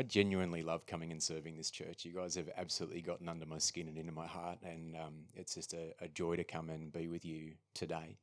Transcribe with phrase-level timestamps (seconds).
[0.00, 2.06] I genuinely love coming and serving this church.
[2.06, 5.56] You guys have absolutely gotten under my skin and into my heart, and um, it's
[5.56, 8.16] just a, a, joy to come and be with you today.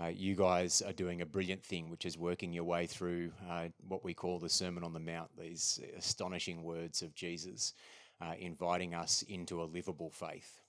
[0.00, 3.66] Uh, you guys are doing a brilliant thing, which is working your way through uh,
[3.86, 7.74] what we call the Sermon on the Mount, these astonishing words of Jesus,
[8.22, 10.62] uh, inviting us into a livable faith.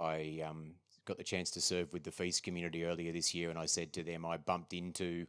[0.00, 0.70] I um,
[1.04, 3.92] got the chance to serve with the Feast community earlier this year, and I said
[3.92, 5.26] to them, I bumped into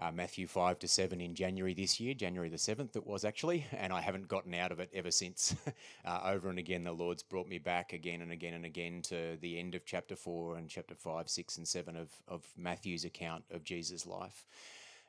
[0.00, 3.66] uh, Matthew 5 to 7 in January this year, January the 7th it was actually,
[3.72, 5.54] and I haven't gotten out of it ever since.
[6.04, 9.36] uh, over and again, the Lord's brought me back again and again and again to
[9.40, 13.44] the end of chapter 4 and chapter 5, 6, and 7 of, of Matthew's account
[13.50, 14.44] of Jesus' life.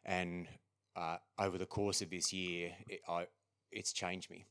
[0.05, 0.48] And
[0.96, 3.27] uh, over the course of this year, it, I,
[3.71, 4.46] it's changed me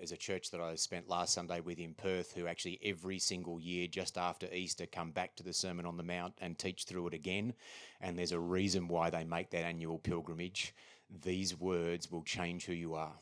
[0.00, 3.60] as a church that I spent last Sunday with in Perth, who actually every single
[3.60, 7.08] year just after Easter come back to the Sermon on the Mount and teach through
[7.08, 7.54] it again.
[8.00, 10.74] And there's a reason why they make that annual pilgrimage.
[11.22, 13.14] These words will change who you are.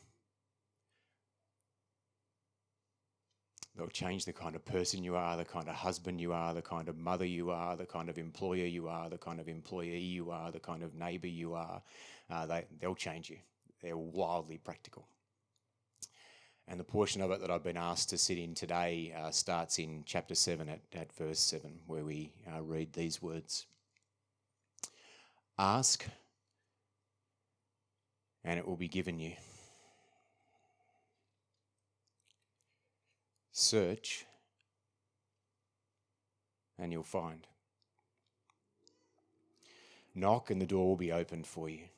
[3.76, 6.60] They'll change the kind of person you are, the kind of husband you are, the
[6.60, 10.00] kind of mother you are, the kind of employer you are, the kind of employee
[10.00, 11.80] you are, the kind of neighbour you are.
[12.28, 13.36] Uh, they, they'll change you.
[13.80, 15.06] They're wildly practical.
[16.70, 19.78] And the portion of it that I've been asked to sit in today uh, starts
[19.78, 23.64] in chapter 7 at, at verse 7, where we uh, read these words
[25.58, 26.04] Ask,
[28.44, 29.32] and it will be given you.
[33.50, 34.26] Search,
[36.78, 37.46] and you'll find.
[40.14, 41.88] Knock, and the door will be opened for you.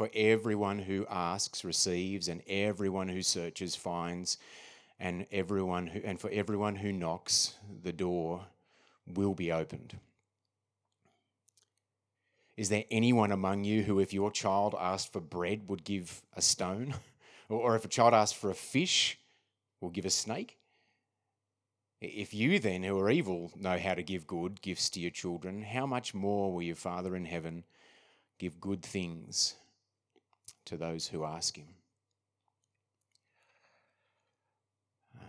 [0.00, 4.38] For everyone who asks receives, and everyone who searches finds,
[4.98, 8.46] and everyone who, and for everyone who knocks, the door
[9.06, 9.98] will be opened.
[12.56, 16.40] Is there anyone among you who, if your child asked for bread, would give a
[16.40, 16.94] stone?
[17.50, 19.18] Or if a child asked for a fish,
[19.82, 20.56] will give a snake?
[22.00, 25.60] If you then, who are evil, know how to give good gifts to your children,
[25.62, 27.64] how much more will your Father in heaven
[28.38, 29.56] give good things
[30.70, 31.66] to those who ask Him.
[35.20, 35.26] Um,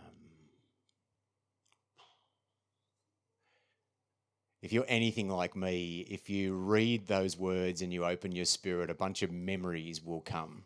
[4.61, 8.91] if you're anything like me, if you read those words and you open your spirit,
[8.91, 10.63] a bunch of memories will come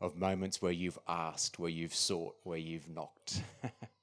[0.00, 3.42] of moments where you've asked, where you've sought, where you've knocked.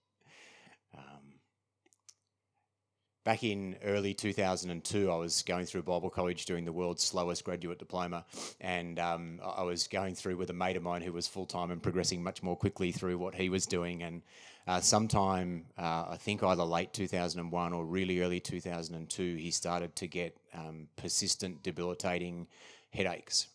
[3.25, 7.79] back in early 2002, I was going through Bible college doing the world's slowest graduate
[7.79, 8.23] diploma,
[8.61, 11.71] and um, I was going through with a mate of mine who was full time
[11.71, 14.03] and progressing much more quickly through what he was doing.
[14.03, 14.21] And
[14.67, 20.07] uh, sometime, uh, I think either late 2001 or really early 2002, he started to
[20.07, 22.47] get um, persistent, debilitating
[22.91, 23.47] headaches.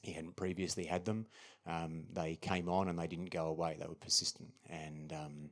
[0.00, 1.26] He hadn't previously had them.
[1.66, 3.76] Um, they came on and they didn't go away.
[3.78, 5.50] They were persistent, and um,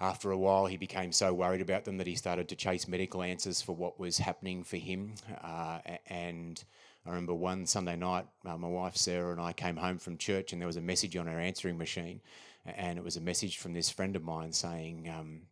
[0.00, 3.22] after a while, he became so worried about them that he started to chase medical
[3.22, 5.14] answers for what was happening for him.
[5.42, 6.64] Uh, and
[7.04, 10.52] I remember one Sunday night, uh, my wife Sarah and I came home from church,
[10.52, 12.22] and there was a message on our answering machine,
[12.64, 15.42] and it was a message from this friend of mine saying um,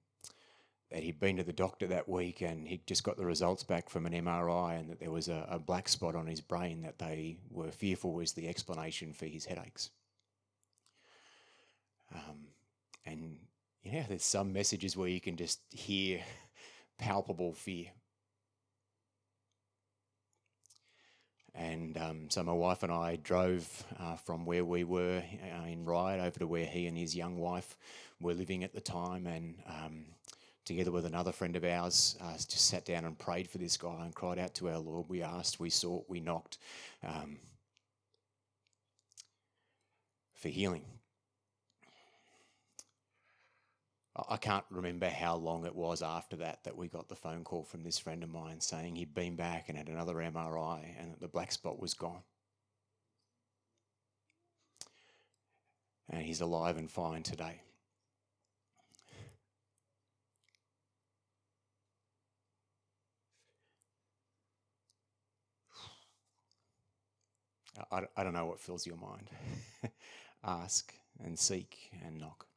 [0.91, 3.91] that he'd been to the doctor that week and he'd just got the results back
[3.91, 6.98] from an MRI, and that there was a, a black spot on his brain that
[6.98, 9.91] they were fearful was the explanation for his headaches.
[12.14, 12.47] Um,
[13.04, 13.37] and
[13.83, 16.21] yeah, there's some messages where you can just hear
[16.99, 17.87] palpable fear.
[21.55, 25.84] And um, so my wife and I drove uh, from where we were uh, in
[25.84, 27.77] Ryde over to where he and his young wife
[28.21, 30.05] were living at the time, and um,
[30.65, 34.05] together with another friend of ours, uh, just sat down and prayed for this guy
[34.05, 35.06] and cried out to our Lord.
[35.09, 36.59] We asked, we sought, we knocked
[37.03, 37.38] um,
[40.34, 40.97] for healing.
[44.29, 47.62] I can't remember how long it was after that that we got the phone call
[47.62, 51.21] from this friend of mine saying he'd been back and had another MRI and that
[51.21, 52.23] the black spot was gone.
[56.11, 57.61] And he's alive and fine today.
[67.93, 69.31] I, I don't know what fills your mind.
[70.44, 70.93] Ask
[71.23, 72.48] and seek and knock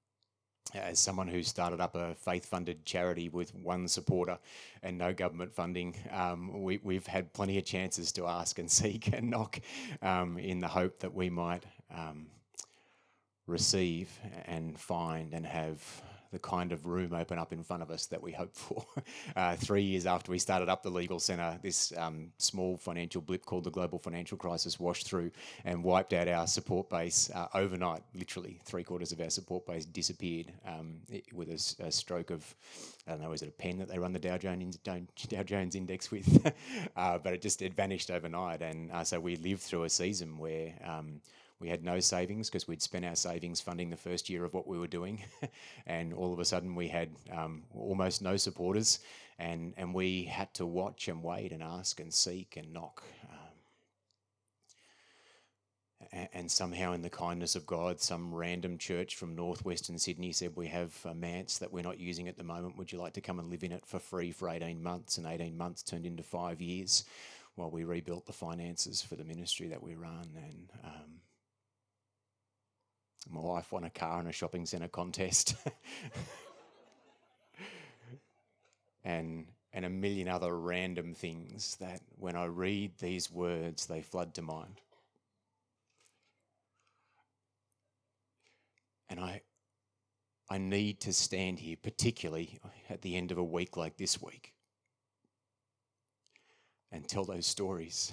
[0.74, 4.38] as someone who started up a faith-funded charity with one supporter
[4.84, 9.14] and no government funding, um, we, have had plenty of chances to ask and seek
[9.14, 9.60] and knock
[10.02, 11.64] um, in the hope that we might
[11.96, 12.28] um,
[13.48, 14.10] receive
[14.46, 16.02] and find and have
[16.32, 18.86] the kind of room open up in front of us that we hoped for.
[19.36, 23.46] Uh, three years after we started up the legal centre, this um, small financial blip
[23.46, 25.32] called the global financial crisis washed through
[25.64, 28.02] and wiped out our support base uh, overnight.
[28.14, 30.98] Literally, three quarters of our support base disappeared um,
[31.34, 32.56] with a, a, stroke of,
[33.08, 35.76] I don't know, is it a pen that they run the Dow Jones, Dow Jones
[35.76, 36.54] index with?
[36.96, 40.38] uh, but it just it vanished overnight, and uh, so we lived through a season
[40.38, 40.74] where.
[40.86, 41.22] Um,
[41.62, 44.68] we had no savings because we'd spent our savings funding the first year of what
[44.68, 45.24] we were doing,
[45.86, 49.00] and all of a sudden we had um, almost no supporters,
[49.40, 53.04] and and we had to watch and wait and ask and seek and knock.
[53.32, 53.38] Um,
[56.34, 60.68] and somehow, in the kindness of God, some random church from northwestern Sydney said, We
[60.68, 62.78] have a manse that we're not using at the moment.
[62.78, 65.18] Would you like to come and live in it for free for 18 months?
[65.18, 67.06] And 18 months turned into five years
[67.56, 70.28] while we rebuilt the finances for the ministry that we run.
[70.36, 71.22] And um,
[73.30, 75.56] my wife won a car in a shopping centre contest.
[79.04, 84.34] and and a million other random things that when I read these words, they flood
[84.36, 84.82] to mind.
[89.10, 89.42] And I,
[90.50, 92.60] I need to stand here, particularly
[92.90, 94.54] at the end of a week like this week,
[96.92, 98.12] and tell those stories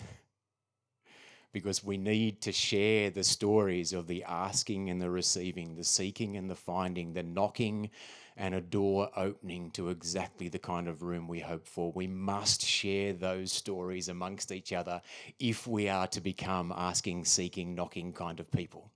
[1.53, 6.37] because we need to share the stories of the asking and the receiving, the seeking
[6.37, 7.91] and the finding, the knocking
[8.37, 11.91] and a door opening to exactly the kind of room we hope for.
[11.93, 15.03] We must share those stories amongst each other
[15.41, 18.93] if we are to become asking, seeking, knocking kind of people.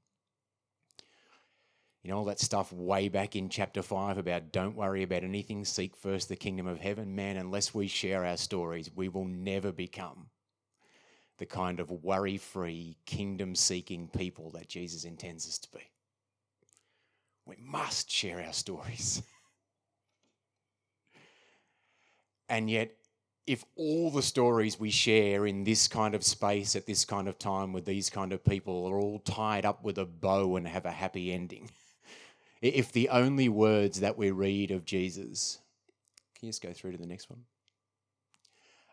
[2.02, 5.64] You know, all that stuff way back in chapter 5 about don't worry about anything,
[5.64, 7.14] seek first the kingdom of heaven.
[7.14, 10.26] Man, unless we share our stories, we will never become
[11.38, 15.90] the kind of worry free, kingdom seeking people that Jesus intends us to be.
[17.46, 19.22] We must share our stories.
[22.48, 22.92] and yet,
[23.46, 27.38] if all the stories we share in this kind of space at this kind of
[27.38, 30.86] time with these kind of people are all tied up with a bow and have
[30.86, 31.68] a happy ending,
[32.62, 35.58] if the only words that we read of Jesus,
[36.36, 37.40] can you just go through to the next one?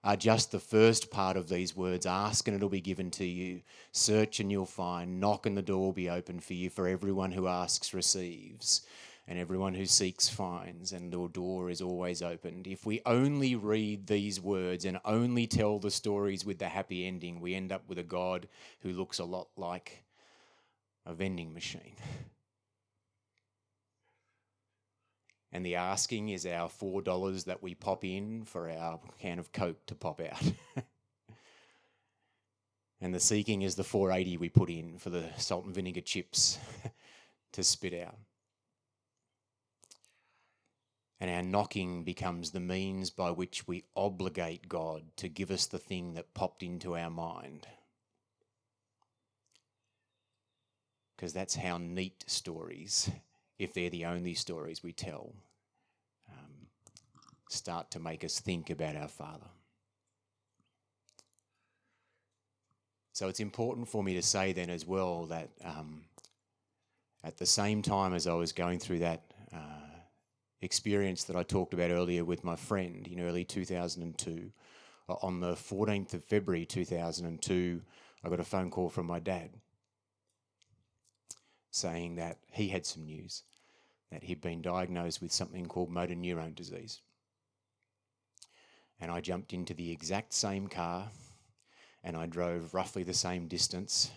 [0.04, 3.62] Are just the first part of these words ask and it'll be given to you,
[3.92, 6.70] search and you'll find, knock and the door will be open for you.
[6.70, 8.82] For everyone who asks receives,
[9.30, 12.66] and everyone who seeks finds, and the door is always opened.
[12.66, 17.40] If we only read these words and only tell the stories with the happy ending,
[17.40, 18.48] we end up with a God
[18.80, 20.04] who looks a lot like
[21.06, 21.96] a vending machine.
[25.52, 29.52] and the asking is our four dollars that we pop in for our can of
[29.52, 30.54] coke to pop out
[33.02, 36.58] and the seeking is the 480 we put in for the salt and vinegar chips
[37.52, 38.16] to spit out
[41.20, 45.80] and our knocking becomes the means by which we obligate God to give us the
[45.80, 47.68] thing that popped into our mind.
[51.16, 53.12] Because that's how neat stories
[53.60, 55.34] if they're the only stories we tell,
[56.30, 56.68] um,
[57.50, 59.50] start to make us think about our Father.
[63.12, 66.04] So it's important for me to say then as well that um,
[67.22, 69.24] at the same time as I was going through that
[69.54, 69.90] uh,
[70.62, 74.52] experience that I talked about earlier with my friend in early 2002,
[75.22, 77.82] on the 14th of February 2002,
[78.24, 79.50] I got a phone call from my dad
[81.72, 83.44] saying that he had some news
[84.12, 87.02] that he'd been diagnosed with something called motor neurone disease.
[89.00, 91.10] And I jumped into the exact same car
[92.04, 94.12] and I drove roughly the same distance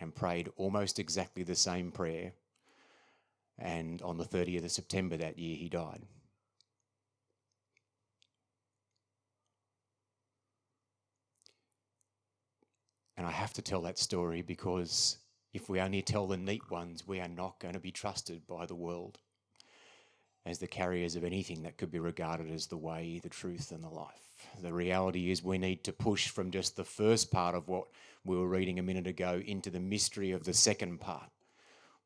[0.00, 2.32] and prayed almost exactly the same prayer.
[3.58, 6.02] And on the 30th of September that year, he died.
[13.16, 15.18] And I have to tell that story because
[15.54, 18.66] if we only tell the neat ones, we are not going to be trusted by
[18.66, 19.18] the world
[20.46, 23.82] as the carriers of anything that could be regarded as the way, the truth, and
[23.82, 24.46] the life.
[24.62, 27.88] The reality is, we need to push from just the first part of what
[28.24, 31.30] we were reading a minute ago into the mystery of the second part,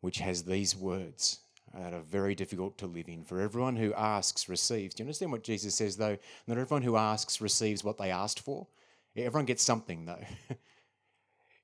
[0.00, 1.40] which has these words
[1.74, 3.24] that are very difficult to live in.
[3.24, 4.94] For everyone who asks receives.
[4.94, 6.16] Do you understand what Jesus says, though?
[6.46, 8.66] Not everyone who asks receives what they asked for.
[9.14, 10.24] Everyone gets something, though.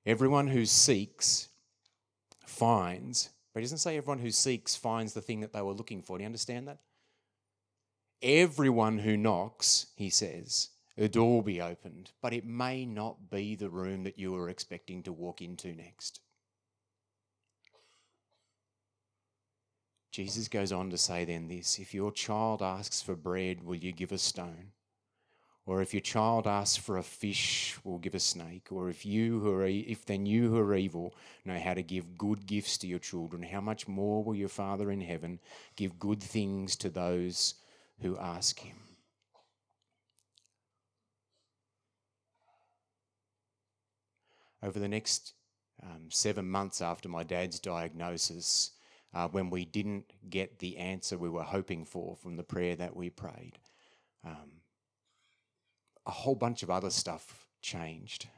[0.06, 1.48] everyone who seeks
[2.44, 6.02] finds but he doesn't say everyone who seeks finds the thing that they were looking
[6.02, 6.18] for.
[6.18, 6.76] Do you understand that?
[8.20, 13.54] Everyone who knocks, he says, a door will be opened, but it may not be
[13.54, 16.20] the room that you were expecting to walk into next.
[20.12, 23.92] Jesus goes on to say then this if your child asks for bread, will you
[23.92, 24.72] give a stone?
[25.66, 28.68] Or if your child asks for a fish, we'll give a snake.
[28.70, 32.16] Or if you who are if then you who are evil know how to give
[32.16, 35.40] good gifts to your children, how much more will your Father in heaven
[35.74, 37.54] give good things to those
[38.00, 38.76] who ask him?
[44.62, 45.32] Over the next
[45.82, 48.70] um, seven months after my dad's diagnosis,
[49.12, 52.94] uh, when we didn't get the answer we were hoping for from the prayer that
[52.94, 53.58] we prayed,
[54.24, 54.50] um,
[56.06, 58.28] a whole bunch of other stuff changed.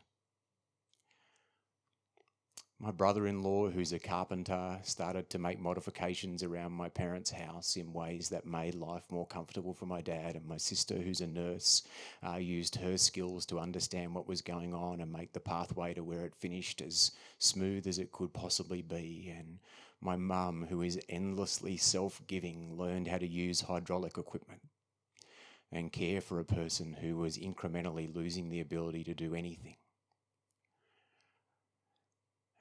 [2.81, 7.77] My brother in law, who's a carpenter, started to make modifications around my parents' house
[7.77, 10.37] in ways that made life more comfortable for my dad.
[10.37, 11.83] And my sister, who's a nurse,
[12.25, 16.05] uh, used her skills to understand what was going on and make the pathway to
[16.05, 19.35] where it finished as smooth as it could possibly be.
[19.37, 19.59] And
[20.01, 24.63] my mum, who is endlessly self giving, learned how to use hydraulic equipment
[25.71, 29.77] and care for a person who was incrementally losing the ability to do anything.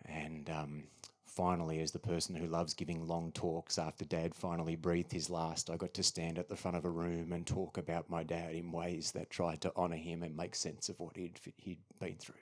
[0.05, 0.83] And um,
[1.25, 5.69] finally, as the person who loves giving long talks, after dad finally breathed his last,
[5.69, 8.53] I got to stand at the front of a room and talk about my dad
[8.53, 12.15] in ways that tried to honour him and make sense of what he'd, he'd been
[12.15, 12.35] through.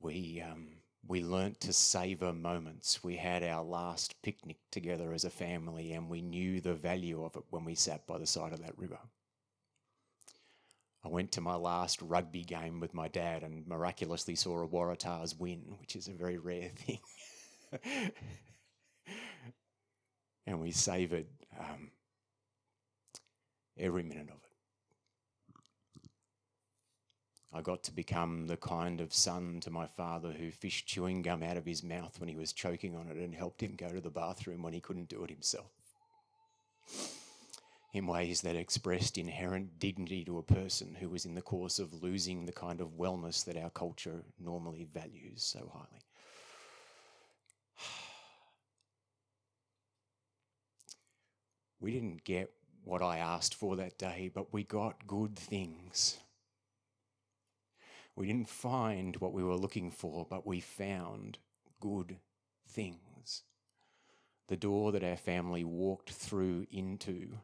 [0.00, 0.68] We um,
[1.06, 3.02] we learnt to savour moments.
[3.02, 7.36] We had our last picnic together as a family, and we knew the value of
[7.36, 8.98] it when we sat by the side of that river.
[11.04, 15.38] I went to my last rugby game with my dad and miraculously saw a Waratahs
[15.38, 17.00] win, which is a very rare thing.
[20.46, 21.26] and we savoured
[21.58, 21.90] um,
[23.76, 24.51] every minute of it.
[27.54, 31.42] I got to become the kind of son to my father who fished chewing gum
[31.42, 34.00] out of his mouth when he was choking on it and helped him go to
[34.00, 35.70] the bathroom when he couldn't do it himself.
[37.92, 42.02] In ways that expressed inherent dignity to a person who was in the course of
[42.02, 46.02] losing the kind of wellness that our culture normally values so highly.
[51.80, 52.50] We didn't get
[52.84, 56.18] what I asked for that day, but we got good things.
[58.14, 61.38] We didn't find what we were looking for, but we found
[61.80, 62.18] good
[62.68, 63.42] things.
[64.48, 67.38] The door that our family walked through into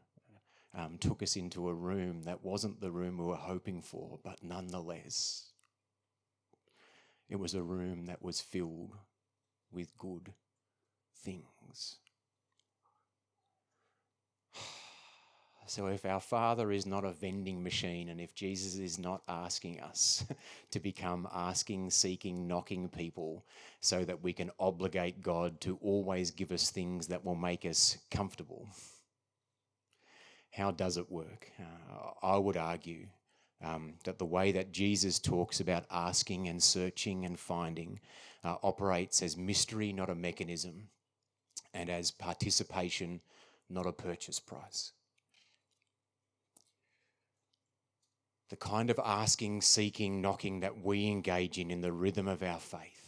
[0.75, 4.43] um, took us into a room that wasn't the room we were hoping for, but
[4.43, 5.51] nonetheless,
[7.29, 8.95] it was a room that was filled
[9.73, 10.33] with good
[11.25, 11.97] things.
[15.69, 19.81] So, if our Father is not a vending machine, and if Jesus is not asking
[19.81, 20.25] us
[20.71, 23.45] to become asking, seeking, knocking people
[23.81, 27.99] so that we can obligate God to always give us things that will make us
[28.11, 28.67] comfortable,
[30.53, 31.53] how does it work?
[31.61, 33.07] Uh, I would argue
[33.63, 38.01] um, that the way that Jesus talks about asking and searching and finding
[38.43, 40.89] uh, operates as mystery, not a mechanism,
[41.75, 43.21] and as participation,
[43.69, 44.93] not a purchase price.
[48.49, 52.61] The kind of asking, seeking, knocking that we engage in in the rhythm of our
[52.61, 52.99] faith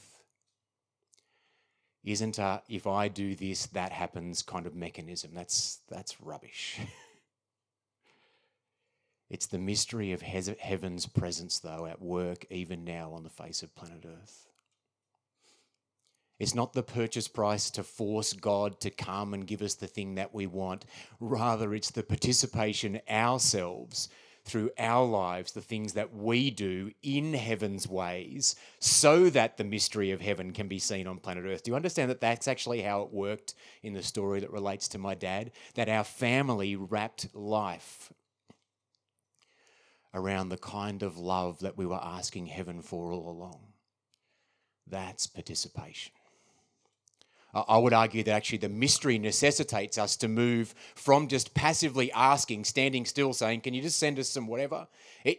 [2.05, 5.33] isn't a if I do this, that happens kind of mechanism.
[5.35, 6.81] That's, that's rubbish.
[9.31, 13.75] it's the mystery of heaven's presence, though, at work even now on the face of
[13.75, 14.47] planet Earth.
[16.39, 20.15] It's not the purchase price to force God to come and give us the thing
[20.15, 20.87] that we want.
[21.21, 24.09] Rather, it's the participation ourselves
[24.45, 30.11] through our lives the things that we do in heaven's ways so that the mystery
[30.11, 31.63] of heaven can be seen on planet Earth.
[31.63, 34.99] Do you understand that that's actually how it worked in the story that relates to
[34.99, 35.53] my dad?
[35.75, 38.13] That our family wrapped life
[40.13, 43.61] around the kind of love that we were asking heaven for all along.
[44.87, 46.13] That's participation.
[47.53, 52.65] I would argue that actually the mystery necessitates us to move from just passively asking,
[52.65, 54.87] standing still, saying, Can you just send us some whatever,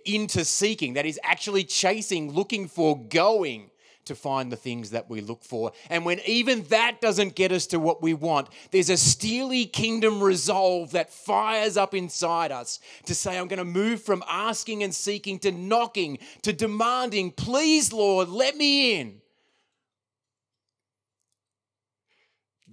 [0.05, 0.93] into seeking.
[0.93, 3.71] That is actually chasing, looking for, going
[4.05, 5.71] to find the things that we look for.
[5.89, 10.21] And when even that doesn't get us to what we want, there's a steely kingdom
[10.21, 14.93] resolve that fires up inside us to say, I'm going to move from asking and
[14.93, 19.20] seeking to knocking to demanding, Please, Lord, let me in.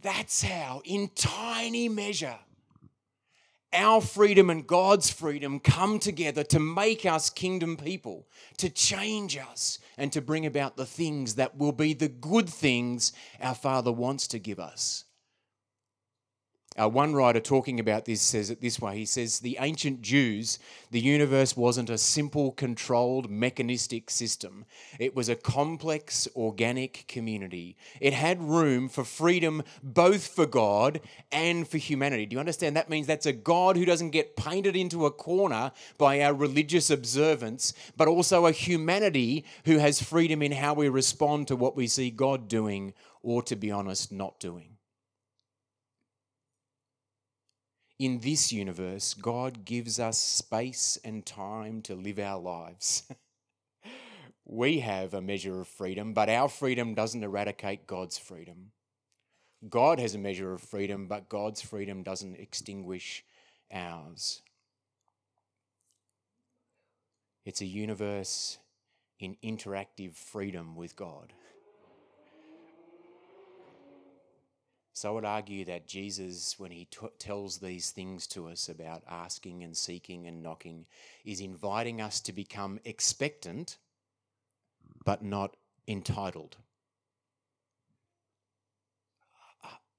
[0.01, 2.39] That's how, in tiny measure,
[3.73, 8.27] our freedom and God's freedom come together to make us kingdom people,
[8.59, 13.13] to change us, and to bring about the things that will be the good things
[13.41, 15.05] our Father wants to give us.
[16.79, 20.59] Uh, one writer talking about this says it this way He says, The ancient Jews,
[20.91, 24.65] the universe wasn't a simple, controlled, mechanistic system.
[25.01, 27.77] It was a complex, organic community.
[28.01, 31.01] It had room for freedom both for God
[31.33, 32.27] and for humanity.
[32.27, 32.77] Do you understand?
[32.77, 36.91] That means that's a God who doesn't get painted into a corner by our religious
[36.91, 41.89] observance, but also a humanity who has freedom in how we respond to what we
[41.89, 44.78] see God doing or, to be honest, not doing.
[47.99, 53.03] In this universe, God gives us space and time to live our lives.
[54.45, 58.71] we have a measure of freedom, but our freedom doesn't eradicate God's freedom.
[59.69, 63.25] God has a measure of freedom, but God's freedom doesn't extinguish
[63.73, 64.43] ours.
[67.45, 68.59] It's a universe
[69.19, 71.33] in interactive freedom with God.
[74.99, 79.05] So I would argue that Jesus, when he t- tells these things to us about
[79.09, 80.87] asking and seeking and knocking,
[81.25, 83.79] is inviting us to become expectant
[85.05, 85.55] but not
[85.87, 86.57] entitled.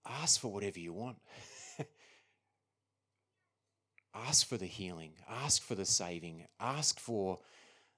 [0.06, 1.20] Ask for whatever you want.
[4.14, 7.40] ask for the healing, ask for the saving, ask for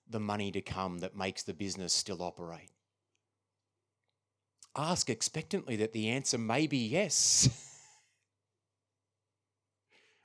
[0.07, 2.69] the money to come that makes the business still operate
[4.75, 7.49] ask expectantly that the answer may be yes.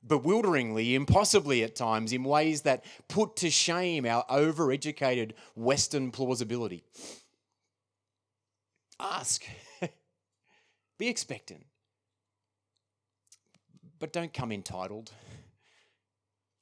[0.06, 6.84] Bewilderingly, impossibly at times, in ways that put to shame our overeducated Western plausibility.
[9.00, 9.44] Ask.
[10.98, 11.66] be expectant.
[13.98, 15.10] But don't come entitled.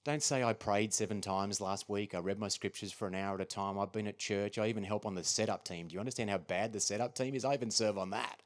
[0.04, 2.14] Don't say I prayed seven times last week.
[2.14, 3.78] I read my scriptures for an hour at a time.
[3.78, 4.58] I've been at church.
[4.58, 5.88] I even help on the setup team.
[5.88, 7.42] Do you understand how bad the setup team is?
[7.42, 8.40] I even serve on that.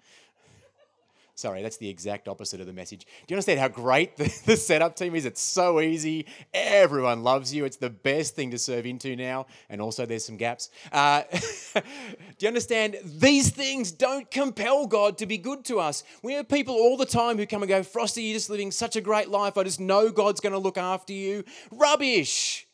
[1.38, 3.04] Sorry, that's the exact opposite of the message.
[3.04, 5.25] Do you understand how great the, the, setup team is?
[5.25, 6.26] It's so easy.
[6.52, 7.64] Everyone loves you.
[7.64, 9.47] It's the best thing to serve into now.
[9.71, 10.68] And also, there's some gaps.
[10.90, 11.23] Uh,
[11.75, 11.83] do
[12.40, 12.97] you understand?
[13.04, 16.03] These things don't compel God to be good to us.
[16.24, 18.96] We have people all the time who come and go, Frosty, you're just living such
[18.96, 19.57] a great life.
[19.57, 21.44] I just know God's going to look after you.
[21.70, 22.66] Rubbish.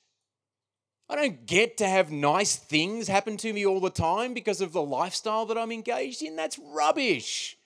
[1.11, 4.72] I don't get to have nice things happen to me all the time because of
[4.72, 6.35] the lifestyle that I'm engaged in.
[6.35, 7.59] That's rubbish.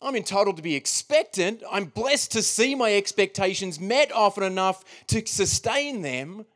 [0.00, 1.62] I'm entitled to be expectant.
[1.70, 6.46] I'm blessed to see my expectations met often enough to sustain them.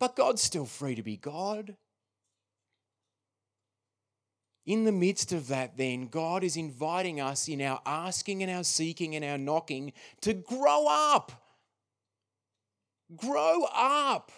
[0.00, 1.76] But God's still free to be God.
[4.66, 8.64] In the midst of that, then, God is inviting us in our asking and our
[8.64, 11.32] seeking and our knocking to grow up.
[13.14, 14.32] Grow up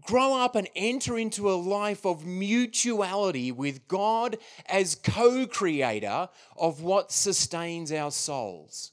[0.00, 6.80] grow up and enter into a life of mutuality with God as co creator of
[6.80, 8.92] what sustains our souls.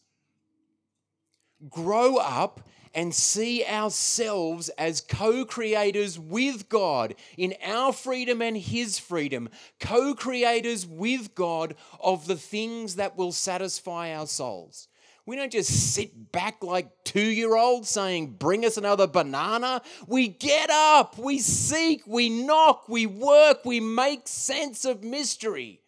[1.70, 2.62] Grow up
[2.94, 10.14] and see ourselves as co creators with God in our freedom and His freedom, co
[10.14, 14.89] creators with God of the things that will satisfy our souls.
[15.30, 19.84] We don't just sit back like two year olds saying, Bring us another banana.
[20.08, 25.82] We get up, we seek, we knock, we work, we make sense of mystery.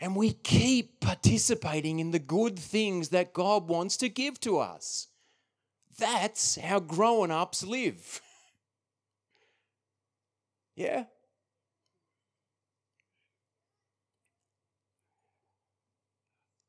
[0.00, 5.06] And we keep participating in the good things that God wants to give to us.
[5.96, 8.20] That's how grown ups live.
[10.74, 11.04] yeah?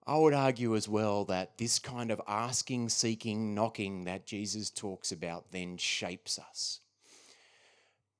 [0.07, 5.11] I would argue as well that this kind of asking, seeking, knocking that Jesus talks
[5.11, 6.79] about then shapes us.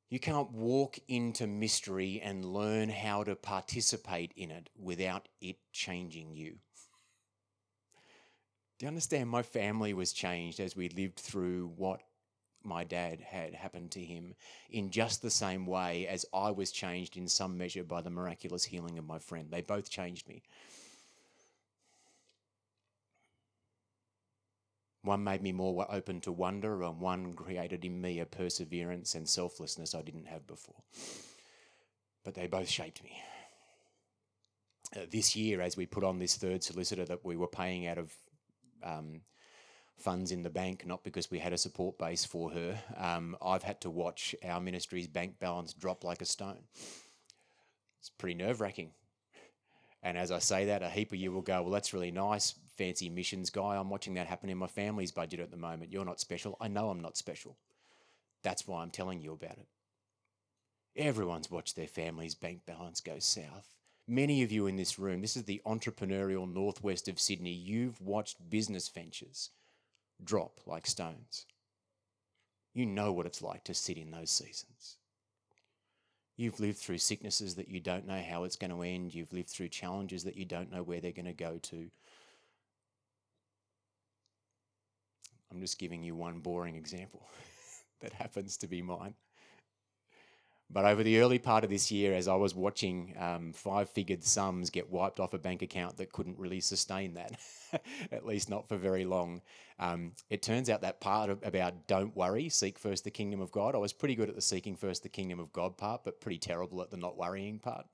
[0.10, 6.36] You can't walk into mystery and learn how to participate in it without it changing
[6.36, 6.56] you.
[8.78, 9.30] Do you understand?
[9.30, 12.02] My family was changed as we lived through what
[12.64, 14.34] my dad had happened to him
[14.72, 18.64] in just the same way as I was changed in some measure by the miraculous
[18.64, 19.50] healing of my friend.
[19.52, 20.42] They both changed me.
[25.06, 29.30] One made me more open to wonder, and one created in me a perseverance and
[29.30, 30.82] selflessness I didn't have before.
[32.24, 33.22] But they both shaped me.
[34.96, 38.00] Uh, this year, as we put on this third solicitor that we were paying out
[38.00, 38.14] of
[38.84, 39.22] um,
[39.96, 43.64] funds in the bank, not because we had a support base for her, um, I've
[43.64, 46.64] had to watch our ministry's bank balance drop like a stone.
[48.00, 48.92] It's pretty nerve wracking.
[50.02, 52.56] And as I say that, a heap of you will go, Well, that's really nice,
[52.78, 53.76] fancy missions guy.
[53.76, 55.92] I'm watching that happen in my family's budget at the moment.
[55.92, 56.58] You're not special.
[56.60, 57.58] I know I'm not special.
[58.44, 59.68] That's why I'm telling you about it.
[60.96, 63.76] Everyone's watched their family's bank balance go south.
[64.08, 68.50] Many of you in this room, this is the entrepreneurial northwest of Sydney, you've watched
[68.50, 69.50] business ventures
[70.24, 71.46] drop like stones.
[72.74, 74.98] You know what it's like to sit in those seasons.
[76.38, 79.16] You've lived through sicknesses that you don't know how it's going to end.
[79.16, 81.90] You've lived through challenges that you don't know where they're going to go to.
[85.56, 87.22] I'm just giving you one boring example
[88.02, 89.14] that happens to be mine.
[90.70, 94.24] But over the early part of this year, as I was watching um, five figured
[94.24, 97.40] sums get wiped off a bank account that couldn't really sustain that,
[98.12, 99.42] at least not for very long,
[99.80, 103.52] um, it turns out that part of, about don't worry, seek first the kingdom of
[103.52, 103.76] God.
[103.76, 106.40] I was pretty good at the seeking first the kingdom of God part, but pretty
[106.40, 107.86] terrible at the not worrying part.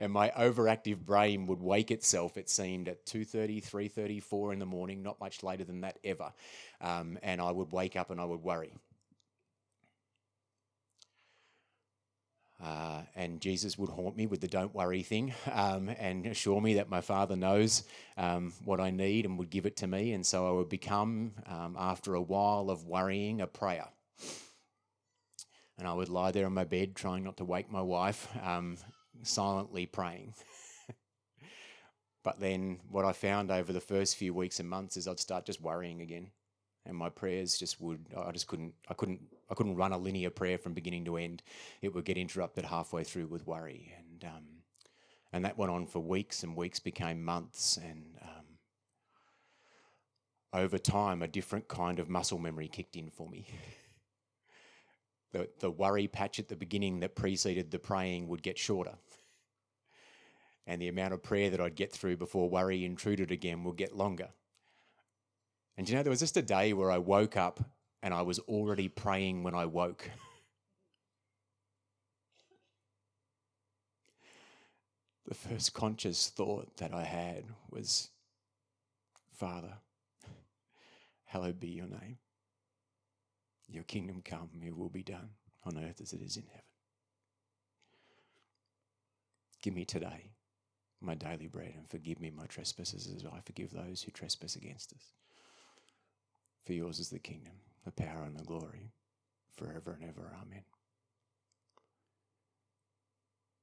[0.00, 4.66] And my overactive brain would wake itself, it seemed, at 2.30, 3.30, 4 in the
[4.66, 6.32] morning, not much later than that ever.
[6.80, 8.72] Um, and I would wake up and I would worry.
[12.62, 16.74] Uh, and Jesus would haunt me with the don't worry thing um, and assure me
[16.74, 17.84] that my Father knows
[18.16, 20.12] um, what I need and would give it to me.
[20.12, 23.86] And so I would become, um, after a while of worrying, a prayer.
[25.78, 28.76] And I would lie there on my bed, trying not to wake my wife, um,
[29.22, 30.34] silently praying.
[32.24, 35.46] but then what I found over the first few weeks and months is I'd start
[35.46, 36.30] just worrying again
[36.86, 40.30] and my prayers just would I just couldn't I couldn't I couldn't run a linear
[40.30, 41.42] prayer from beginning to end.
[41.82, 44.44] It would get interrupted halfway through with worry, and um,
[45.32, 48.44] and that went on for weeks, and weeks became months, and um,
[50.52, 53.46] over time, a different kind of muscle memory kicked in for me.
[55.32, 58.94] the the worry patch at the beginning that preceded the praying would get shorter.
[60.66, 63.96] And the amount of prayer that I'd get through before worry intruded again would get
[63.96, 64.28] longer
[65.80, 67.58] and you know, there was just a day where I woke up
[68.02, 70.10] and I was already praying when I woke.
[75.26, 78.10] the first conscious thought that I had was,
[79.32, 79.72] Father,
[81.24, 82.18] hallowed be your name.
[83.66, 85.30] Your kingdom come, your will be done
[85.64, 86.60] on earth as it is in heaven.
[89.62, 90.30] Give me today
[91.00, 94.92] my daily bread and forgive me my trespasses as I forgive those who trespass against
[94.92, 95.12] us.
[96.66, 98.92] For yours is the kingdom, the power, and the glory,
[99.56, 100.32] forever and ever.
[100.42, 100.62] Amen.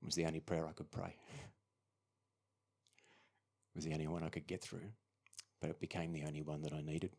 [0.02, 1.16] It was the only prayer I could pray.
[1.34, 1.36] It
[3.76, 4.90] was the only one I could get through,
[5.62, 7.12] but it became the only one that I needed.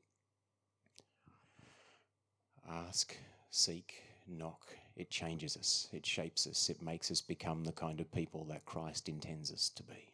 [2.68, 3.16] Ask,
[3.50, 4.76] seek, knock.
[4.96, 8.64] It changes us, it shapes us, it makes us become the kind of people that
[8.64, 10.12] Christ intends us to be.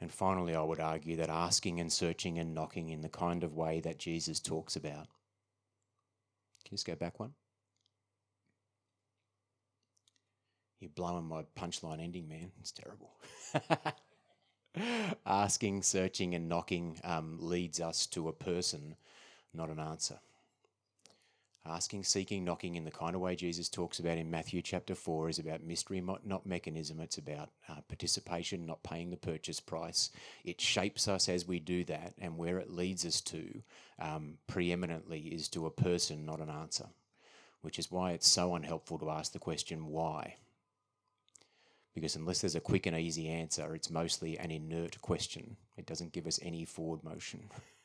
[0.00, 3.54] And finally, I would argue that asking and searching and knocking in the kind of
[3.54, 5.06] way that Jesus talks about.
[6.64, 7.32] Can you just go back one?
[10.80, 12.52] You're blowing my punchline ending, man.
[12.60, 13.16] It's terrible.
[15.26, 18.96] asking, searching, and knocking um, leads us to a person,
[19.54, 20.18] not an answer
[21.68, 25.28] asking, seeking, knocking in the kind of way Jesus talks about in Matthew chapter 4
[25.28, 27.00] is about mystery, not mechanism.
[27.00, 30.10] It's about uh, participation, not paying the purchase price.
[30.44, 33.62] It shapes us as we do that, and where it leads us to
[33.98, 36.86] um, preeminently is to a person, not an answer,
[37.62, 40.36] which is why it's so unhelpful to ask the question, why?
[41.94, 45.56] Because unless there's a quick and easy answer, it's mostly an inert question.
[45.76, 47.48] It doesn't give us any forward motion.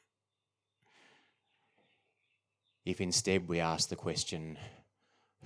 [2.85, 4.57] If instead we ask the question,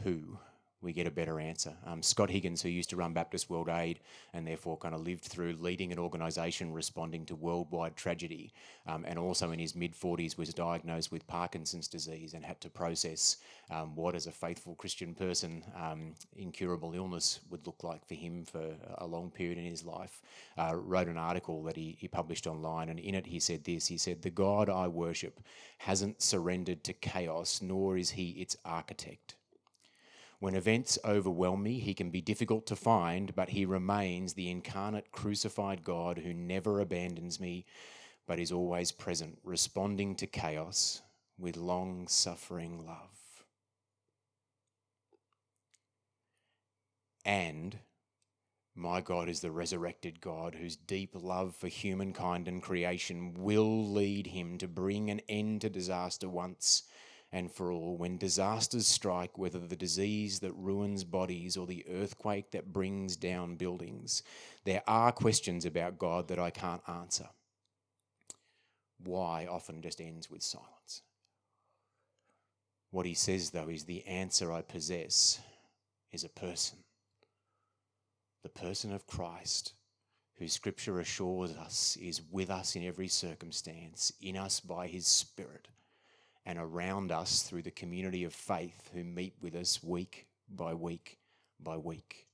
[0.03, 0.39] who?
[0.85, 1.73] We get a better answer.
[1.85, 3.99] Um, Scott Higgins, who used to run Baptist World Aid
[4.33, 8.53] and therefore kind of lived through leading an organisation responding to worldwide tragedy,
[8.85, 12.69] um, and also in his mid 40s was diagnosed with Parkinson's disease and had to
[12.69, 13.37] process
[13.71, 18.45] um, what, as a faithful Christian person, um, incurable illness would look like for him
[18.45, 20.21] for a long period in his life.
[20.57, 23.87] Uh, wrote an article that he, he published online, and in it he said this
[23.87, 25.39] He said, The God I worship
[25.79, 29.35] hasn't surrendered to chaos, nor is he its architect.
[30.45, 35.11] When events overwhelm me, he can be difficult to find, but he remains the incarnate
[35.11, 37.65] crucified God who never abandons me,
[38.27, 41.01] but is always present, responding to chaos
[41.39, 43.43] with long suffering love.
[47.25, 47.79] And
[48.75, 54.27] my God is the resurrected God whose deep love for humankind and creation will lead
[54.27, 56.83] him to bring an end to disaster once
[57.35, 62.51] and for all, when disasters strike, whether the disease that ruins bodies or the earthquake
[62.51, 64.23] that brings down buildings,
[64.63, 67.27] there are questions about God that I can't answer.
[69.03, 71.01] Why often just ends with silence.
[72.91, 75.41] What he says, though, is the answer I possess
[76.13, 76.77] is a person.
[78.43, 79.73] The person of Christ,
[80.37, 85.67] who Scripture assures us is with us in every circumstance, in us by his Spirit
[86.45, 91.17] and around us through the community of faith who meet with us week by week
[91.59, 92.27] by week.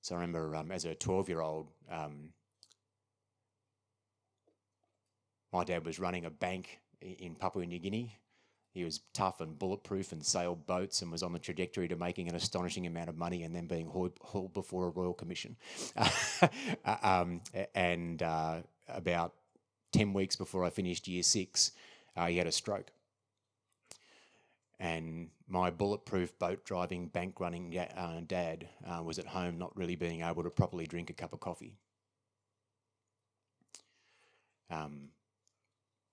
[0.00, 2.30] So I remember um, as a 12 year old, um,
[5.52, 8.18] my dad was running a bank in Papua New Guinea.
[8.72, 12.28] He was tough and bulletproof and sailed boats and was on the trajectory to making
[12.28, 15.56] an astonishing amount of money and then being hauled before a royal commission.
[17.02, 17.42] um,
[17.74, 19.34] and uh, about
[19.92, 21.72] 10 weeks before I finished year six,
[22.16, 22.90] uh, he had a stroke.
[24.80, 29.94] And my bulletproof boat driving, bank running uh, dad uh, was at home not really
[29.94, 31.76] being able to properly drink a cup of coffee.
[34.70, 35.10] Um,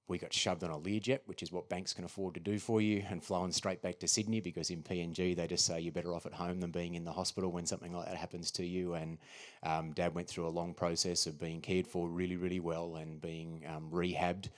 [0.10, 2.82] we got shoved on a Learjet, which is what banks can afford to do for
[2.82, 6.14] you, and flown straight back to Sydney because in PNG they just say you're better
[6.14, 8.96] off at home than being in the hospital when something like that happens to you.
[8.96, 9.20] And
[9.64, 13.22] um, Dad went through a long process of being cared for really, really well and
[13.22, 14.50] being um, rehabbed.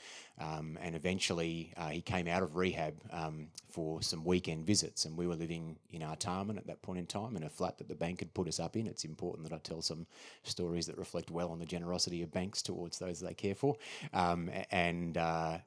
[0.42, 5.06] Um, and eventually uh, he came out of rehab um, for some weekend visits.
[5.06, 7.78] And we were living in our Artarmon at that point in time in a flat
[7.78, 8.88] that the bank had put us up in.
[8.88, 10.08] It's important that I tell some
[10.44, 13.78] stories that reflect well on the generosity of banks towards those they care for.
[14.14, 15.60] Um, and uh,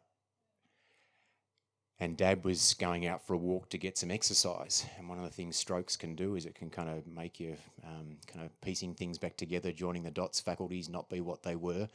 [2.00, 4.84] and dad was going out for a walk to get some exercise.
[4.98, 7.56] And one of the things strokes can do is it can kind of make you
[7.84, 11.54] um, kind of piecing things back together, joining the dots, faculties not be what they
[11.54, 11.88] were.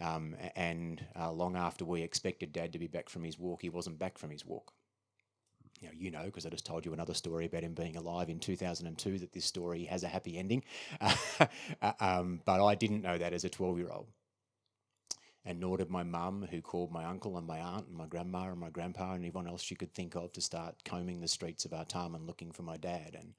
[0.00, 3.70] Um, and uh, long after we expected dad to be back from his walk, he
[3.70, 4.72] wasn't back from his walk.
[5.80, 8.30] You know, you know, because I just told you another story about him being alive
[8.30, 10.64] in 2002, that this story has a happy ending.
[12.00, 14.06] um, but I didn't know that as a 12 year old
[15.44, 18.50] and nor did my mum, who called my uncle and my aunt and my grandma
[18.50, 21.64] and my grandpa and everyone else she could think of to start combing the streets
[21.64, 23.16] of our town and looking for my dad.
[23.18, 23.34] And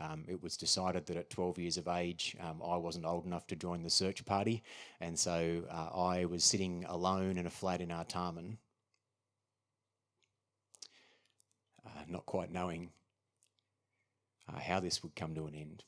[0.00, 3.46] um, it was decided that at 12 years of age, um, I wasn't old enough
[3.48, 4.62] to join the search party.
[5.00, 8.56] And so uh, I was sitting alone in a flat in Artarmon,
[11.86, 12.90] uh, not quite knowing
[14.52, 15.84] uh, how this would come to an end.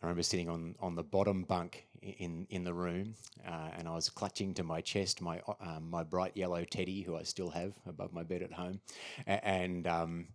[0.00, 3.14] I remember sitting on, on the bottom bunk in, in the room,
[3.46, 7.16] uh, and I was clutching to my chest my um, my bright yellow teddy, who
[7.16, 8.80] I still have above my bed at home,
[9.26, 10.28] and um,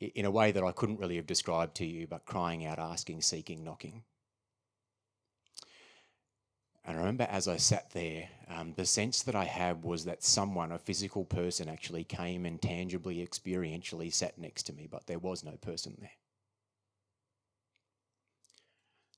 [0.00, 3.22] in a way that I couldn't really have described to you, but crying out, asking,
[3.22, 4.02] seeking, knocking.
[6.84, 10.24] And I remember as I sat there, um, the sense that I had was that
[10.24, 15.18] someone, a physical person, actually came and tangibly, experientially sat next to me, but there
[15.18, 16.10] was no person there.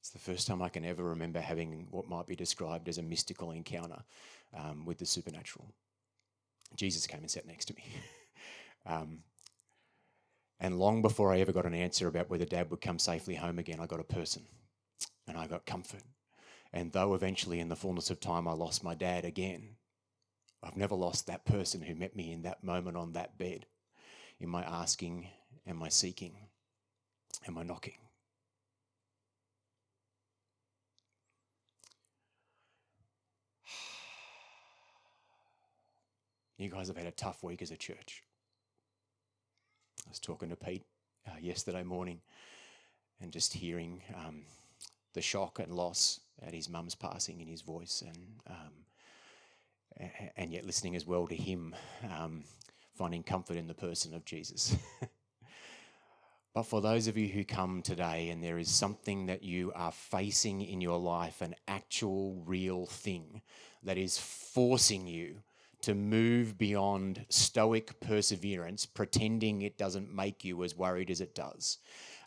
[0.00, 3.02] It's the first time I can ever remember having what might be described as a
[3.02, 4.02] mystical encounter
[4.52, 5.72] um, with the supernatural.
[6.74, 7.84] Jesus came and sat next to me.
[8.86, 9.20] um,
[10.62, 13.58] and long before I ever got an answer about whether dad would come safely home
[13.58, 14.44] again, I got a person
[15.26, 16.04] and I got comfort.
[16.72, 19.70] And though eventually, in the fullness of time, I lost my dad again,
[20.62, 23.66] I've never lost that person who met me in that moment on that bed,
[24.38, 25.26] in my asking
[25.66, 26.36] and my seeking
[27.44, 27.98] and my knocking.
[36.56, 38.22] You guys have had a tough week as a church.
[40.06, 40.84] I was talking to Pete
[41.26, 42.20] uh, yesterday morning
[43.20, 44.42] and just hearing um,
[45.14, 48.72] the shock and loss at his mum's passing in his voice and um,
[50.36, 51.74] and yet listening as well to him
[52.18, 52.44] um,
[52.96, 54.76] finding comfort in the person of Jesus.
[56.54, 59.92] but for those of you who come today and there is something that you are
[59.92, 63.42] facing in your life, an actual real thing
[63.82, 65.42] that is forcing you
[65.82, 71.78] to move beyond stoic perseverance, pretending it doesn't make you as worried as it does,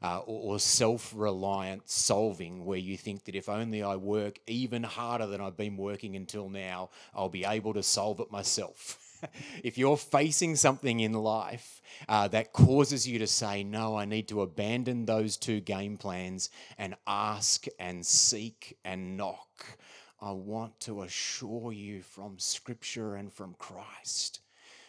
[0.01, 4.83] uh, or, or self reliant solving, where you think that if only I work even
[4.83, 8.99] harder than I've been working until now, I'll be able to solve it myself.
[9.63, 14.27] if you're facing something in life uh, that causes you to say, No, I need
[14.29, 19.77] to abandon those two game plans and ask and seek and knock,
[20.25, 24.39] I want to assure you from Scripture and from Christ,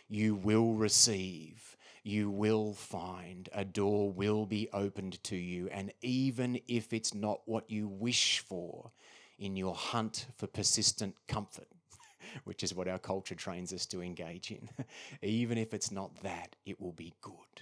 [0.09, 5.69] you will receive, you will find, a door will be opened to you.
[5.71, 8.91] And even if it's not what you wish for
[9.39, 11.69] in your hunt for persistent comfort,
[12.45, 14.71] which is what our culture trains us to engage in.
[15.21, 17.61] Even if it's not that, it will be good.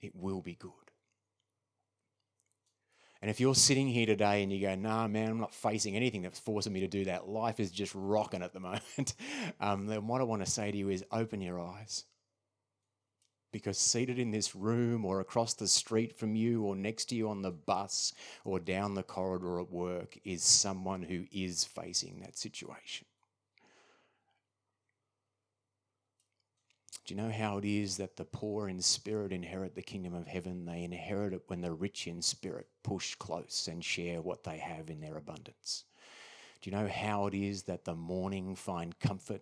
[0.00, 0.87] It will be good.
[3.20, 6.22] And if you're sitting here today and you go, nah, man, I'm not facing anything
[6.22, 9.14] that's forcing me to do that, life is just rocking at the moment,
[9.60, 12.04] um, then what I want to say to you is open your eyes.
[13.50, 17.28] Because seated in this room or across the street from you or next to you
[17.28, 18.12] on the bus
[18.44, 23.07] or down the corridor at work is someone who is facing that situation.
[27.08, 30.26] Do you know how it is that the poor in spirit inherit the kingdom of
[30.26, 30.66] heaven?
[30.66, 34.90] They inherit it when the rich in spirit push close and share what they have
[34.90, 35.84] in their abundance.
[36.60, 39.40] Do you know how it is that the mourning find comfort?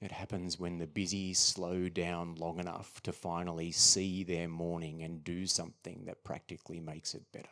[0.00, 5.22] It happens when the busy slow down long enough to finally see their mourning and
[5.22, 7.46] do something that practically makes it better.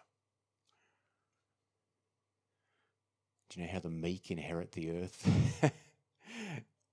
[3.49, 5.73] Do you know how the meek inherit the earth?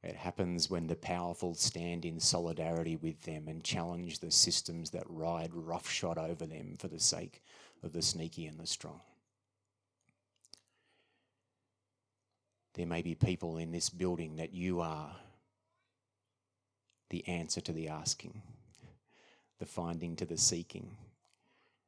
[0.03, 5.05] It happens when the powerful stand in solidarity with them and challenge the systems that
[5.07, 7.41] ride roughshod over them for the sake
[7.81, 8.99] of the sneaky and the strong.
[12.73, 15.15] There may be people in this building that you are
[17.09, 18.41] the answer to the asking,
[19.59, 20.97] the finding to the seeking,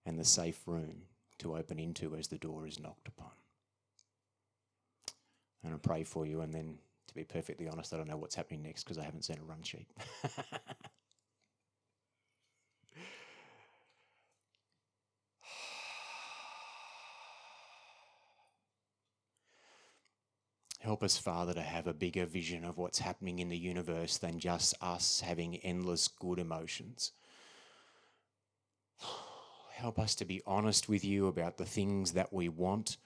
[0.05, 1.01] and the safe room
[1.39, 3.31] to open into as the door is knocked upon.
[5.63, 6.77] And I pray for you and then
[7.15, 9.43] to be perfectly honest, I don't know what's happening next because I haven't seen a
[9.43, 9.87] run sheet.
[20.81, 24.37] Help us, Father, to have a bigger vision of what's happening in the universe than
[24.37, 27.13] just us having endless good emotions.
[29.71, 32.97] Help us to be honest with you about the things that we want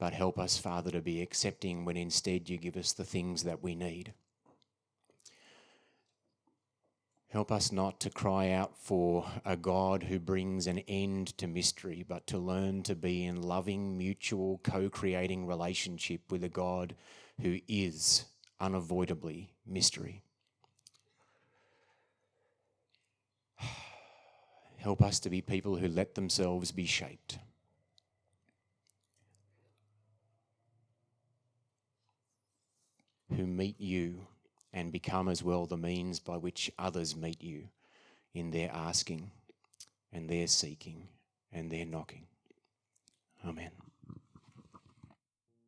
[0.00, 3.62] but help us, Father, to be accepting when instead you give us the things that
[3.62, 4.14] we need.
[7.28, 12.02] Help us not to cry out for a God who brings an end to mystery,
[12.08, 16.96] but to learn to be in loving, mutual, co creating relationship with a God
[17.42, 18.24] who is
[18.58, 20.22] unavoidably mystery.
[24.78, 27.38] Help us to be people who let themselves be shaped.
[33.36, 34.26] Who meet you
[34.72, 37.68] and become as well the means by which others meet you
[38.34, 39.30] in their asking
[40.12, 41.08] and their seeking
[41.52, 42.26] and their knocking.
[43.46, 43.70] Amen.